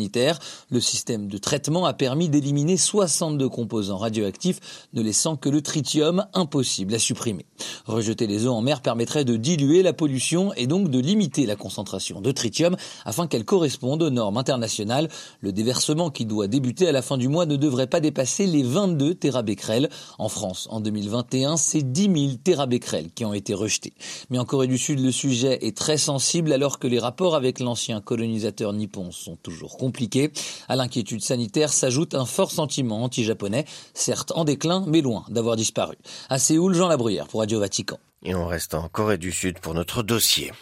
le 0.71 0.81
système 0.81 1.28
de 1.28 1.38
traitement 1.38 1.87
a 1.87 1.93
permis 1.93 2.28
d'éliminer 2.28 2.76
62 2.76 3.49
composants 3.49 3.99
radioactifs, 3.99 4.61
ne 4.93 5.02
laissant 5.02 5.37
que 5.37 5.49
le 5.49 5.62
tritium 5.62 6.26
impossible 6.35 6.95
à 6.95 6.99
supprimer. 6.99 7.47
Rejeter 7.87 8.26
les 8.26 8.47
eaux 8.47 8.52
en 8.52 8.62
mer 8.62 8.81
permettrait 8.81 9.25
de 9.25 9.37
diluer 9.37 9.83
la 9.83 9.93
pollution 9.93 10.52
et 10.55 10.67
donc 10.67 10.90
de 10.90 10.99
limiter 10.99 11.47
la 11.47 11.57
concentration 11.57 12.21
de 12.21 12.31
tritium 12.31 12.76
afin 13.05 13.26
qu'elle 13.26 13.45
corresponde 13.45 14.02
aux 14.02 14.11
normes 14.11 14.37
internationales. 14.37 15.09
Le 15.40 15.52
déversement 15.52 16.11
qui 16.11 16.25
doit 16.25 16.47
débuter 16.47 16.88
à 16.88 16.93
la 16.93 17.02
fin 17.02 17.19
du 17.19 17.28
mois 17.28 17.47
ne 17.47 17.57
devrait 17.57 17.87
pas 17.87 18.00
dépasser 18.00 18.47
les 18.47 18.62
22 18.62 19.14
terabécrels. 19.14 19.88
En 20.19 20.28
France, 20.28 20.69
en 20.71 20.81
2021, 20.81 21.57
c'est 21.57 21.83
10 21.83 22.02
000 22.02 22.37
terabécrels 22.43 23.11
qui 23.14 23.25
ont 23.25 23.35
été 23.35 23.55
rejetés. 23.55 23.95
Mais 24.31 24.38
en 24.38 24.45
Corée 24.45 24.67
du 24.67 24.78
Sud, 24.78 25.00
le 25.00 25.12
sujet 25.12 25.59
est 25.62 25.76
très 25.76 25.99
sensible 25.99 26.52
alors 26.52 26.78
que 26.78 26.87
les 26.87 26.99
rapports 26.99 27.35
avec 27.35 27.61
l'ancien 27.61 28.00
colonisateur 28.00 28.73
nippon 28.73 29.11
sont 29.11 29.37
toujours 29.37 29.76
À 30.68 30.76
l'inquiétude 30.76 31.23
sanitaire 31.23 31.73
s'ajoute 31.73 32.14
un 32.14 32.26
fort 32.26 32.50
sentiment 32.50 33.02
anti-japonais, 33.04 33.64
certes 33.95 34.33
en 34.35 34.45
déclin, 34.45 34.85
mais 34.87 35.00
loin 35.00 35.25
d'avoir 35.28 35.57
disparu. 35.57 35.97
À 36.28 36.38
Séoul, 36.38 36.75
Jean 36.75 36.88
Labruyère 36.88 37.26
pour 37.26 37.40
Radio 37.40 37.61
Vatican. 37.61 37.99
Et 38.25 38.35
on 38.35 38.47
reste 38.47 38.75
en 38.75 38.88
Corée 38.88 39.18
du 39.18 39.33
Sud 39.33 39.61
pour 39.61 39.75
notre 39.75 40.02
dossier. 40.02 40.52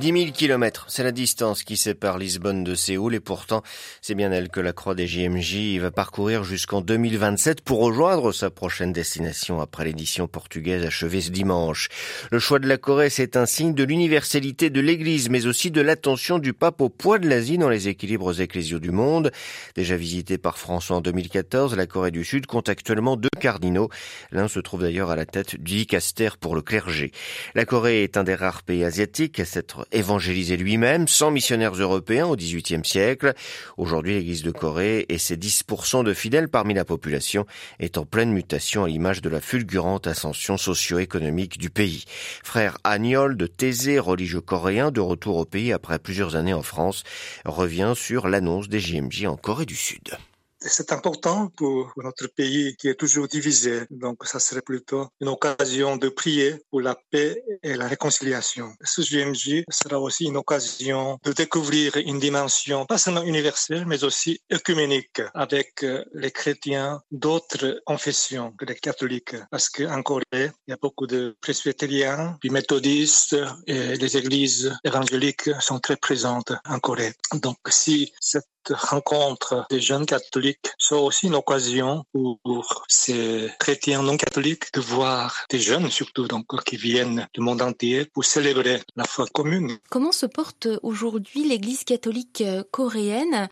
10 0.00 0.18
000 0.18 0.32
kilomètres, 0.32 0.86
c'est 0.88 1.02
la 1.02 1.12
distance 1.12 1.62
qui 1.62 1.76
sépare 1.76 2.16
Lisbonne 2.16 2.64
de 2.64 2.74
Séoul 2.74 3.14
et 3.14 3.20
pourtant, 3.20 3.62
c'est 4.00 4.14
bien 4.14 4.32
elle 4.32 4.48
que 4.48 4.58
la 4.58 4.72
Croix 4.72 4.94
des 4.94 5.06
JMJ 5.06 5.78
va 5.78 5.90
parcourir 5.90 6.42
jusqu'en 6.42 6.80
2027 6.80 7.60
pour 7.60 7.80
rejoindre 7.80 8.32
sa 8.32 8.48
prochaine 8.48 8.94
destination 8.94 9.60
après 9.60 9.84
l'édition 9.84 10.26
portugaise 10.26 10.86
achevée 10.86 11.20
ce 11.20 11.30
dimanche. 11.30 11.90
Le 12.30 12.38
choix 12.38 12.58
de 12.58 12.66
la 12.66 12.78
Corée, 12.78 13.10
c'est 13.10 13.36
un 13.36 13.44
signe 13.44 13.74
de 13.74 13.84
l'universalité 13.84 14.70
de 14.70 14.80
l'Église, 14.80 15.28
mais 15.28 15.44
aussi 15.44 15.70
de 15.70 15.82
l'attention 15.82 16.38
du 16.38 16.54
pape 16.54 16.80
au 16.80 16.88
poids 16.88 17.18
de 17.18 17.28
l'Asie 17.28 17.58
dans 17.58 17.68
les 17.68 17.88
équilibres 17.88 18.40
ecclésiaux 18.40 18.80
du 18.80 18.92
monde. 18.92 19.30
Déjà 19.74 19.98
visité 19.98 20.38
par 20.38 20.56
François 20.56 20.96
en 20.96 21.00
2014, 21.02 21.76
la 21.76 21.84
Corée 21.84 22.10
du 22.10 22.24
Sud 22.24 22.46
compte 22.46 22.70
actuellement 22.70 23.18
deux 23.18 23.28
cardinaux. 23.38 23.90
L'un 24.32 24.48
se 24.48 24.60
trouve 24.60 24.80
d'ailleurs 24.80 25.10
à 25.10 25.16
la 25.16 25.26
tête 25.26 25.60
du 25.60 25.74
dicaster 25.74 26.30
pour 26.40 26.54
le 26.54 26.62
clergé. 26.62 27.12
La 27.54 27.66
Corée 27.66 28.02
est 28.02 28.16
un 28.16 28.24
des 28.24 28.34
rares 28.34 28.62
pays 28.62 28.82
asiatiques 28.82 29.38
à 29.40 29.44
s'être 29.44 29.86
évangélisé 29.92 30.56
lui-même, 30.56 31.08
sans 31.08 31.30
missionnaires 31.30 31.74
européens 31.74 32.26
au 32.26 32.36
XVIIIe 32.36 32.84
siècle. 32.84 33.34
Aujourd'hui, 33.76 34.14
l'Église 34.14 34.42
de 34.42 34.50
Corée 34.50 35.06
et 35.08 35.18
ses 35.18 35.36
10% 35.36 36.04
de 36.04 36.14
fidèles 36.14 36.48
parmi 36.48 36.74
la 36.74 36.84
population 36.84 37.46
est 37.78 37.98
en 37.98 38.04
pleine 38.04 38.32
mutation 38.32 38.84
à 38.84 38.88
l'image 38.88 39.22
de 39.22 39.28
la 39.28 39.40
fulgurante 39.40 40.06
ascension 40.06 40.56
socio-économique 40.56 41.58
du 41.58 41.70
pays. 41.70 42.04
Frère 42.42 42.78
Agnol 42.84 43.36
de 43.36 43.46
Thésée, 43.46 43.98
religieux 43.98 44.40
coréen 44.40 44.90
de 44.90 45.00
retour 45.00 45.36
au 45.36 45.44
pays 45.44 45.72
après 45.72 45.98
plusieurs 45.98 46.36
années 46.36 46.54
en 46.54 46.62
France, 46.62 47.04
revient 47.44 47.94
sur 47.96 48.28
l'annonce 48.28 48.68
des 48.68 48.80
JMJ 48.80 49.26
en 49.26 49.36
Corée 49.36 49.66
du 49.66 49.76
Sud. 49.76 50.16
C'est 50.62 50.92
important 50.92 51.48
pour 51.56 51.92
notre 51.96 52.26
pays 52.26 52.76
qui 52.76 52.88
est 52.88 52.94
toujours 52.94 53.28
divisé. 53.28 53.82
Donc, 53.90 54.26
ça 54.26 54.38
serait 54.38 54.60
plutôt 54.62 55.08
une 55.20 55.28
occasion 55.28 55.96
de 55.96 56.08
prier 56.08 56.56
pour 56.70 56.80
la 56.82 56.96
paix 57.10 57.42
et 57.62 57.76
la 57.76 57.88
réconciliation. 57.88 58.72
Ce 58.84 59.00
GMJ 59.00 59.64
sera 59.70 59.98
aussi 59.98 60.24
une 60.26 60.36
occasion 60.36 61.18
de 61.24 61.32
découvrir 61.32 61.96
une 61.96 62.18
dimension 62.18 62.84
pas 62.84 62.98
seulement 62.98 63.22
universelle, 63.22 63.86
mais 63.86 64.04
aussi 64.04 64.40
œcuménique 64.52 65.22
avec 65.34 65.82
euh, 65.82 66.04
les 66.12 66.30
chrétiens 66.30 67.00
d'autres 67.10 67.80
confessions 67.86 68.52
que 68.52 68.66
les 68.66 68.74
catholiques. 68.74 69.36
Parce 69.50 69.70
qu'en 69.70 70.02
Corée, 70.02 70.22
il 70.32 70.50
y 70.68 70.72
a 70.72 70.78
beaucoup 70.80 71.06
de 71.06 71.36
presbytériens, 71.40 72.36
puis 72.40 72.50
méthodistes 72.50 73.36
et 73.66 73.96
les 73.96 74.16
églises 74.16 74.74
évangéliques 74.84 75.50
sont 75.60 75.78
très 75.78 75.96
présentes 75.96 76.52
en 76.68 76.78
Corée. 76.78 77.14
Donc, 77.34 77.56
si 77.68 78.12
cette 78.20 78.44
rencontre 78.70 79.66
des 79.70 79.80
jeunes 79.80 80.06
catholiques 80.06 80.70
soit 80.78 81.00
aussi 81.00 81.26
une 81.26 81.34
occasion 81.34 82.04
pour 82.12 82.84
ces 82.88 83.50
chrétiens 83.58 84.02
non 84.02 84.16
catholiques 84.16 84.72
de 84.74 84.80
voir 84.80 85.44
des 85.50 85.58
jeunes 85.58 85.90
surtout 85.90 86.26
donc 86.28 86.46
qui 86.64 86.76
viennent 86.76 87.26
du 87.34 87.40
monde 87.40 87.62
entier 87.62 88.06
pour 88.06 88.24
célébrer 88.24 88.80
la 88.96 89.04
foi 89.04 89.26
commune. 89.32 89.78
Comment 89.90 90.12
se 90.12 90.26
porte 90.26 90.68
aujourd'hui 90.82 91.44
l'Église 91.44 91.84
catholique 91.84 92.44
coréenne? 92.70 93.48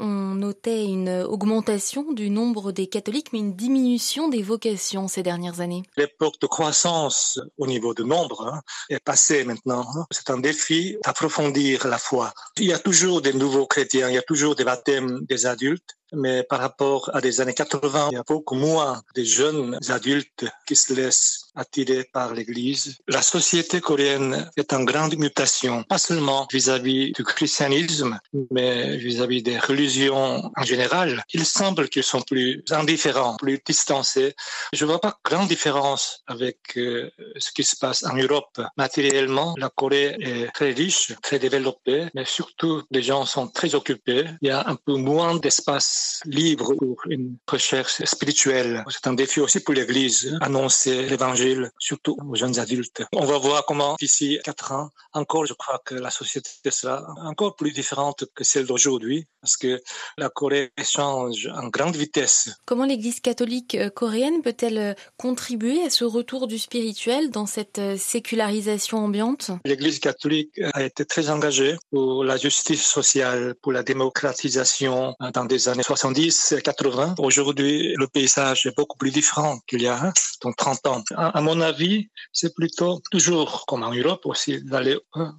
On 0.00 0.34
notait 0.34 0.84
une 0.84 1.22
augmentation 1.28 2.12
du 2.12 2.30
nombre 2.30 2.72
des 2.72 2.86
catholiques, 2.86 3.32
mais 3.32 3.38
une 3.38 3.54
diminution 3.54 4.28
des 4.28 4.42
vocations 4.42 5.08
ces 5.08 5.22
dernières 5.22 5.60
années. 5.60 5.82
L'époque 5.96 6.40
de 6.40 6.46
croissance 6.46 7.38
au 7.58 7.66
niveau 7.66 7.94
du 7.94 8.04
nombre 8.04 8.46
hein, 8.46 8.62
est 8.88 9.02
passée 9.04 9.44
maintenant. 9.44 9.86
Hein. 9.94 10.06
C'est 10.10 10.30
un 10.30 10.38
défi 10.38 10.96
d'approfondir 11.04 11.86
la 11.86 11.98
foi. 11.98 12.32
Il 12.58 12.66
y 12.66 12.72
a 12.72 12.78
toujours 12.78 13.20
des 13.20 13.32
nouveaux 13.32 13.66
chrétiens, 13.66 14.08
il 14.08 14.14
y 14.14 14.18
a 14.18 14.22
toujours 14.22 14.54
des 14.54 14.64
baptêmes 14.64 15.20
des 15.28 15.46
adultes, 15.46 15.99
mais 16.12 16.42
par 16.42 16.60
rapport 16.60 17.10
à 17.14 17.20
des 17.20 17.40
années 17.40 17.54
80, 17.54 18.08
il 18.10 18.14
y 18.14 18.18
a 18.18 18.24
beaucoup 18.26 18.54
moins 18.54 19.02
de 19.14 19.22
jeunes 19.22 19.78
adultes 19.88 20.46
qui 20.66 20.76
se 20.76 20.92
laissent 20.94 21.46
attirer 21.54 22.04
par 22.04 22.34
l'Église. 22.34 22.98
La 23.08 23.22
société 23.22 23.80
coréenne 23.80 24.50
est 24.56 24.72
en 24.72 24.84
grande 24.84 25.16
mutation, 25.16 25.82
pas 25.84 25.98
seulement 25.98 26.46
vis-à-vis 26.52 27.12
du 27.12 27.24
christianisme, 27.24 28.18
mais 28.50 28.96
vis-à-vis 28.96 29.42
des 29.42 29.58
religions 29.58 30.50
en 30.56 30.62
général. 30.62 31.22
Il 31.34 31.44
semble 31.44 31.88
qu'ils 31.88 32.04
sont 32.04 32.22
plus 32.22 32.62
indifférents, 32.70 33.36
plus 33.36 33.60
distancés. 33.64 34.34
Je 34.72 34.84
vois 34.84 35.00
pas 35.00 35.18
grande 35.24 35.48
différence 35.48 36.22
avec 36.26 36.58
euh, 36.76 37.10
ce 37.36 37.50
qui 37.52 37.64
se 37.64 37.76
passe 37.76 38.04
en 38.04 38.14
Europe. 38.14 38.60
Matériellement, 38.76 39.54
la 39.58 39.68
Corée 39.68 40.16
est 40.20 40.52
très 40.54 40.72
riche, 40.72 41.12
très 41.22 41.38
développée, 41.38 42.08
mais 42.14 42.24
surtout 42.24 42.82
les 42.90 43.02
gens 43.02 43.26
sont 43.26 43.48
très 43.48 43.74
occupés. 43.74 44.24
Il 44.42 44.48
y 44.48 44.50
a 44.50 44.66
un 44.66 44.76
peu 44.76 44.94
moins 44.94 45.36
d'espace 45.36 45.99
libre 46.24 46.74
pour 46.74 46.96
une 47.08 47.36
recherche 47.48 48.02
spirituelle. 48.04 48.84
C'est 48.88 49.06
un 49.06 49.14
défi 49.14 49.40
aussi 49.40 49.60
pour 49.60 49.74
l'Église, 49.74 50.36
annoncer 50.40 51.06
l'Évangile, 51.06 51.70
surtout 51.78 52.16
aux 52.26 52.34
jeunes 52.34 52.58
adultes. 52.58 53.02
On 53.12 53.24
va 53.24 53.38
voir 53.38 53.64
comment 53.66 53.96
d'ici 53.98 54.38
quatre 54.44 54.72
ans, 54.72 54.90
encore, 55.12 55.46
je 55.46 55.54
crois 55.54 55.80
que 55.84 55.94
la 55.94 56.10
société 56.10 56.70
sera 56.70 57.06
encore 57.24 57.56
plus 57.56 57.72
différente 57.72 58.24
que 58.34 58.44
celle 58.44 58.66
d'aujourd'hui, 58.66 59.26
parce 59.40 59.56
que 59.56 59.80
la 60.18 60.28
Corée 60.28 60.70
change 60.82 61.48
en 61.54 61.68
grande 61.68 61.96
vitesse. 61.96 62.50
Comment 62.66 62.84
l'Église 62.84 63.20
catholique 63.20 63.74
euh, 63.74 63.90
coréenne 63.90 64.42
peut-elle 64.42 64.78
euh, 64.78 64.94
contribuer 65.16 65.82
à 65.82 65.90
ce 65.90 66.04
retour 66.04 66.46
du 66.46 66.58
spirituel 66.58 67.30
dans 67.30 67.46
cette 67.46 67.78
euh, 67.78 67.96
sécularisation 67.96 68.98
ambiante? 68.98 69.50
L'Église 69.64 69.98
catholique 69.98 70.60
a 70.74 70.82
été 70.82 71.04
très 71.04 71.30
engagée 71.30 71.76
pour 71.90 72.24
la 72.24 72.36
justice 72.36 72.84
sociale, 72.84 73.54
pour 73.62 73.72
la 73.72 73.82
démocratisation 73.82 75.14
dans 75.34 75.44
des 75.44 75.68
années 75.68 75.82
70, 75.90 76.54
80. 76.62 77.16
Aujourd'hui, 77.18 77.94
le 77.96 78.06
paysage 78.06 78.64
est 78.66 78.76
beaucoup 78.76 78.96
plus 78.96 79.10
différent 79.10 79.58
qu'il 79.66 79.82
y 79.82 79.88
a 79.88 80.12
donc 80.40 80.54
30 80.56 80.86
ans. 80.86 81.02
À, 81.16 81.40
mon 81.40 81.60
avis, 81.60 82.08
c'est 82.32 82.54
plutôt 82.54 83.02
toujours, 83.10 83.66
comme 83.66 83.82
en 83.82 83.90
Europe 83.90 84.24
aussi, 84.24 84.62
d'aller 84.62 84.96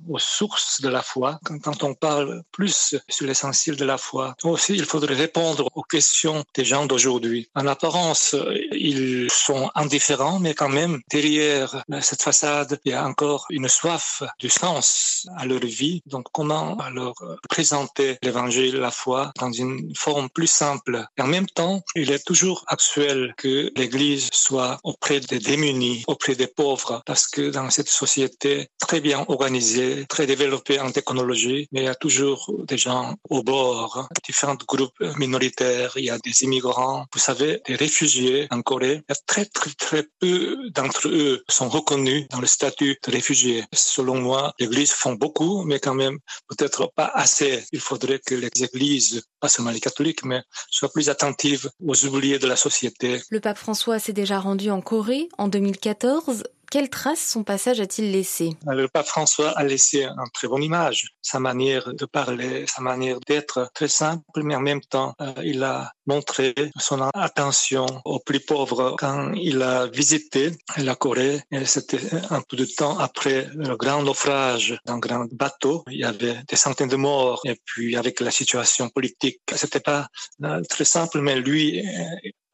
aux 0.10 0.20
sources 0.20 0.82
de 0.82 0.90
la 0.90 1.02
foi. 1.02 1.40
Quand, 1.64 1.84
on 1.84 1.94
parle 1.94 2.44
plus 2.52 2.96
sur 3.08 3.26
l'essentiel 3.26 3.78
de 3.78 3.86
la 3.86 3.98
foi, 3.98 4.36
aussi, 4.44 4.74
il 4.74 4.84
faudrait 4.84 5.16
répondre 5.16 5.70
aux 5.74 5.84
questions 5.84 6.44
des 6.54 6.66
gens 6.66 6.86
d'aujourd'hui. 6.86 7.48
En 7.56 7.66
apparence, 7.68 8.36
ils 8.74 9.30
sont 9.32 9.72
indifférents, 9.74 10.40
mais 10.42 10.54
quand 10.54 10.74
même, 10.82 11.00
derrière 11.10 11.82
cette 12.02 12.24
façade, 12.24 12.78
il 12.84 12.92
y 12.92 12.96
a 12.96 13.06
encore 13.06 13.46
une 13.50 13.70
soif 13.70 14.22
du 14.38 14.50
sens 14.50 15.26
à 15.38 15.46
leur 15.46 15.62
vie. 15.62 16.02
Donc, 16.08 16.26
comment 16.34 16.78
leur 16.94 17.14
présenter 17.50 18.18
l'évangile, 18.22 18.76
la 18.76 18.92
foi, 18.92 19.32
dans 19.40 19.54
une 19.54 19.96
forme 19.96 20.30
plus 20.30 20.41
simple. 20.48 21.06
Et 21.18 21.22
en 21.22 21.28
même 21.28 21.48
temps, 21.48 21.82
il 21.96 22.12
est 22.12 22.26
toujours 22.26 22.64
actuel 22.68 23.34
que 23.38 23.72
l'Église 23.76 24.30
soit 24.32 24.80
auprès 24.84 25.20
des 25.20 25.40
démunis, 25.40 26.04
auprès 26.08 26.36
des 26.36 26.48
pauvres, 26.48 27.02
parce 27.06 27.28
que 27.28 27.50
dans 27.50 27.70
cette 27.70 27.90
société 27.90 28.68
très 28.80 29.02
bien 29.02 29.26
organisée, 29.28 30.06
très 30.08 30.26
développée 30.26 30.80
en 30.80 30.92
technologie, 30.92 31.68
mais 31.72 31.82
il 31.82 31.86
y 31.86 31.88
a 31.88 31.96
toujours 31.96 32.52
des 32.66 32.78
gens 32.78 33.16
au 33.30 33.44
bord, 33.44 34.08
différents 34.26 34.58
groupes 34.68 35.02
minoritaires, 35.18 35.94
il 35.96 36.06
y 36.06 36.10
a 36.10 36.18
des 36.20 36.44
immigrants, 36.44 37.06
vous 37.14 37.20
savez, 37.20 37.62
des 37.68 37.76
réfugiés 37.76 38.48
en 38.52 38.62
Corée. 38.62 39.02
Il 39.08 39.10
y 39.10 39.12
a 39.12 39.22
très 39.26 39.46
très 39.46 39.72
très 39.72 40.04
peu 40.20 40.58
d'entre 40.76 41.08
eux 41.08 41.44
sont 41.50 41.70
reconnus 41.70 42.28
dans 42.30 42.40
le 42.40 42.48
statut 42.48 42.98
de 43.06 43.12
réfugiés. 43.12 43.64
Selon 43.74 44.16
moi, 44.16 44.54
l'Église 44.60 44.92
font 44.92 45.14
beaucoup, 45.14 45.64
mais 45.64 45.80
quand 45.80 45.94
même 45.94 46.18
peut-être 46.48 46.92
pas 46.96 47.12
assez. 47.14 47.64
Il 47.72 47.80
faudrait 47.80 48.20
que 48.20 48.36
les 48.36 48.52
églises, 48.64 49.24
pas 49.40 49.50
seulement 49.50 49.72
les 49.72 49.80
catholiques, 49.80 50.24
mais 50.32 50.44
soit 50.70 50.92
plus 50.92 51.10
attentive 51.10 51.70
aux 51.86 52.06
oubliés 52.06 52.40
de 52.40 52.48
la 52.48 52.56
société. 52.56 53.22
Le 53.30 53.40
pape 53.40 53.58
François 53.58 54.00
s'est 54.00 54.14
déjà 54.14 54.40
rendu 54.40 54.72
en 54.72 54.82
Corée 54.82 55.28
en 55.38 55.48
2014. 55.48 56.44
Quelle 56.72 56.90
trace 56.90 57.20
son 57.20 57.44
passage 57.44 57.82
a-t-il 57.82 58.14
laissé? 58.14 58.52
Le 58.66 58.88
pape 58.88 59.06
François 59.06 59.50
a 59.50 59.64
laissé 59.66 60.06
une 60.06 60.32
très 60.34 60.48
bonne 60.48 60.64
image. 60.64 61.10
Sa 61.22 61.38
manière 61.38 61.94
de 61.94 62.06
parler, 62.06 62.66
sa 62.66 62.82
manière 62.82 63.20
d'être 63.28 63.70
très 63.74 63.90
simple, 63.90 64.42
mais 64.42 64.56
en 64.56 64.62
même 64.62 64.80
temps, 64.80 65.14
euh, 65.20 65.34
il 65.44 65.62
a 65.64 65.92
montré 66.06 66.54
son 66.80 67.02
attention 67.14 67.86
aux 68.06 68.20
plus 68.20 68.40
pauvres 68.40 68.96
quand 68.98 69.34
il 69.34 69.62
a 69.62 69.88
visité 69.88 70.52
la 70.78 70.96
Corée. 70.96 71.42
C'était 71.66 72.00
un 72.30 72.42
peu 72.42 72.56
de 72.56 72.64
temps 72.64 72.98
après 73.00 73.50
le 73.54 73.76
grand 73.76 74.02
naufrage 74.02 74.80
d'un 74.86 74.98
grand 74.98 75.26
bateau. 75.34 75.84
Il 75.92 76.00
y 76.00 76.06
avait 76.06 76.38
des 76.48 76.56
centaines 76.56 76.88
de 76.88 76.96
morts 76.96 77.42
et 77.44 77.58
puis 77.66 77.98
avec 77.98 78.22
la 78.22 78.32
situation 78.32 78.88
politique, 78.88 79.42
c'était 79.54 79.82
pas 79.82 80.08
euh, 80.46 80.62
très 80.70 80.86
simple, 80.86 81.20
mais 81.20 81.36
lui 81.36 81.86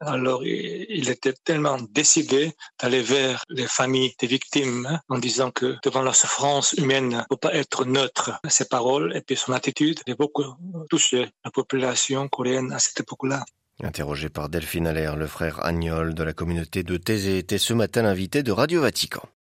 alors, 0.00 0.44
il 0.44 1.10
était 1.10 1.32
tellement 1.32 1.78
décidé 1.90 2.52
d'aller 2.80 3.02
vers 3.02 3.44
les 3.48 3.66
familles 3.66 4.14
des 4.20 4.28
victimes 4.28 5.00
en 5.08 5.18
disant 5.18 5.50
que 5.50 5.76
devant 5.82 6.02
la 6.02 6.12
souffrance 6.12 6.72
humaine, 6.74 7.08
ne 7.08 7.22
peut 7.28 7.36
pas 7.36 7.54
être 7.54 7.84
neutre. 7.84 8.38
Ses 8.48 8.66
paroles 8.66 9.16
et 9.16 9.22
puis 9.22 9.36
son 9.36 9.52
attitude 9.52 10.00
ont 10.08 10.14
beaucoup 10.16 10.44
touché 10.88 11.28
la 11.44 11.50
population 11.50 12.28
coréenne 12.28 12.72
à 12.72 12.78
cette 12.78 13.00
époque-là. 13.00 13.44
Interrogé 13.82 14.28
par 14.28 14.48
Delphine 14.48 14.86
Allaire, 14.86 15.16
le 15.16 15.26
frère 15.26 15.64
Agnol 15.64 16.14
de 16.14 16.22
la 16.22 16.32
communauté 16.32 16.82
de 16.82 16.96
Thésée 16.96 17.38
était 17.38 17.58
ce 17.58 17.74
matin 17.74 18.02
l'invité 18.02 18.42
de 18.42 18.52
Radio 18.52 18.80
Vatican. 18.82 19.28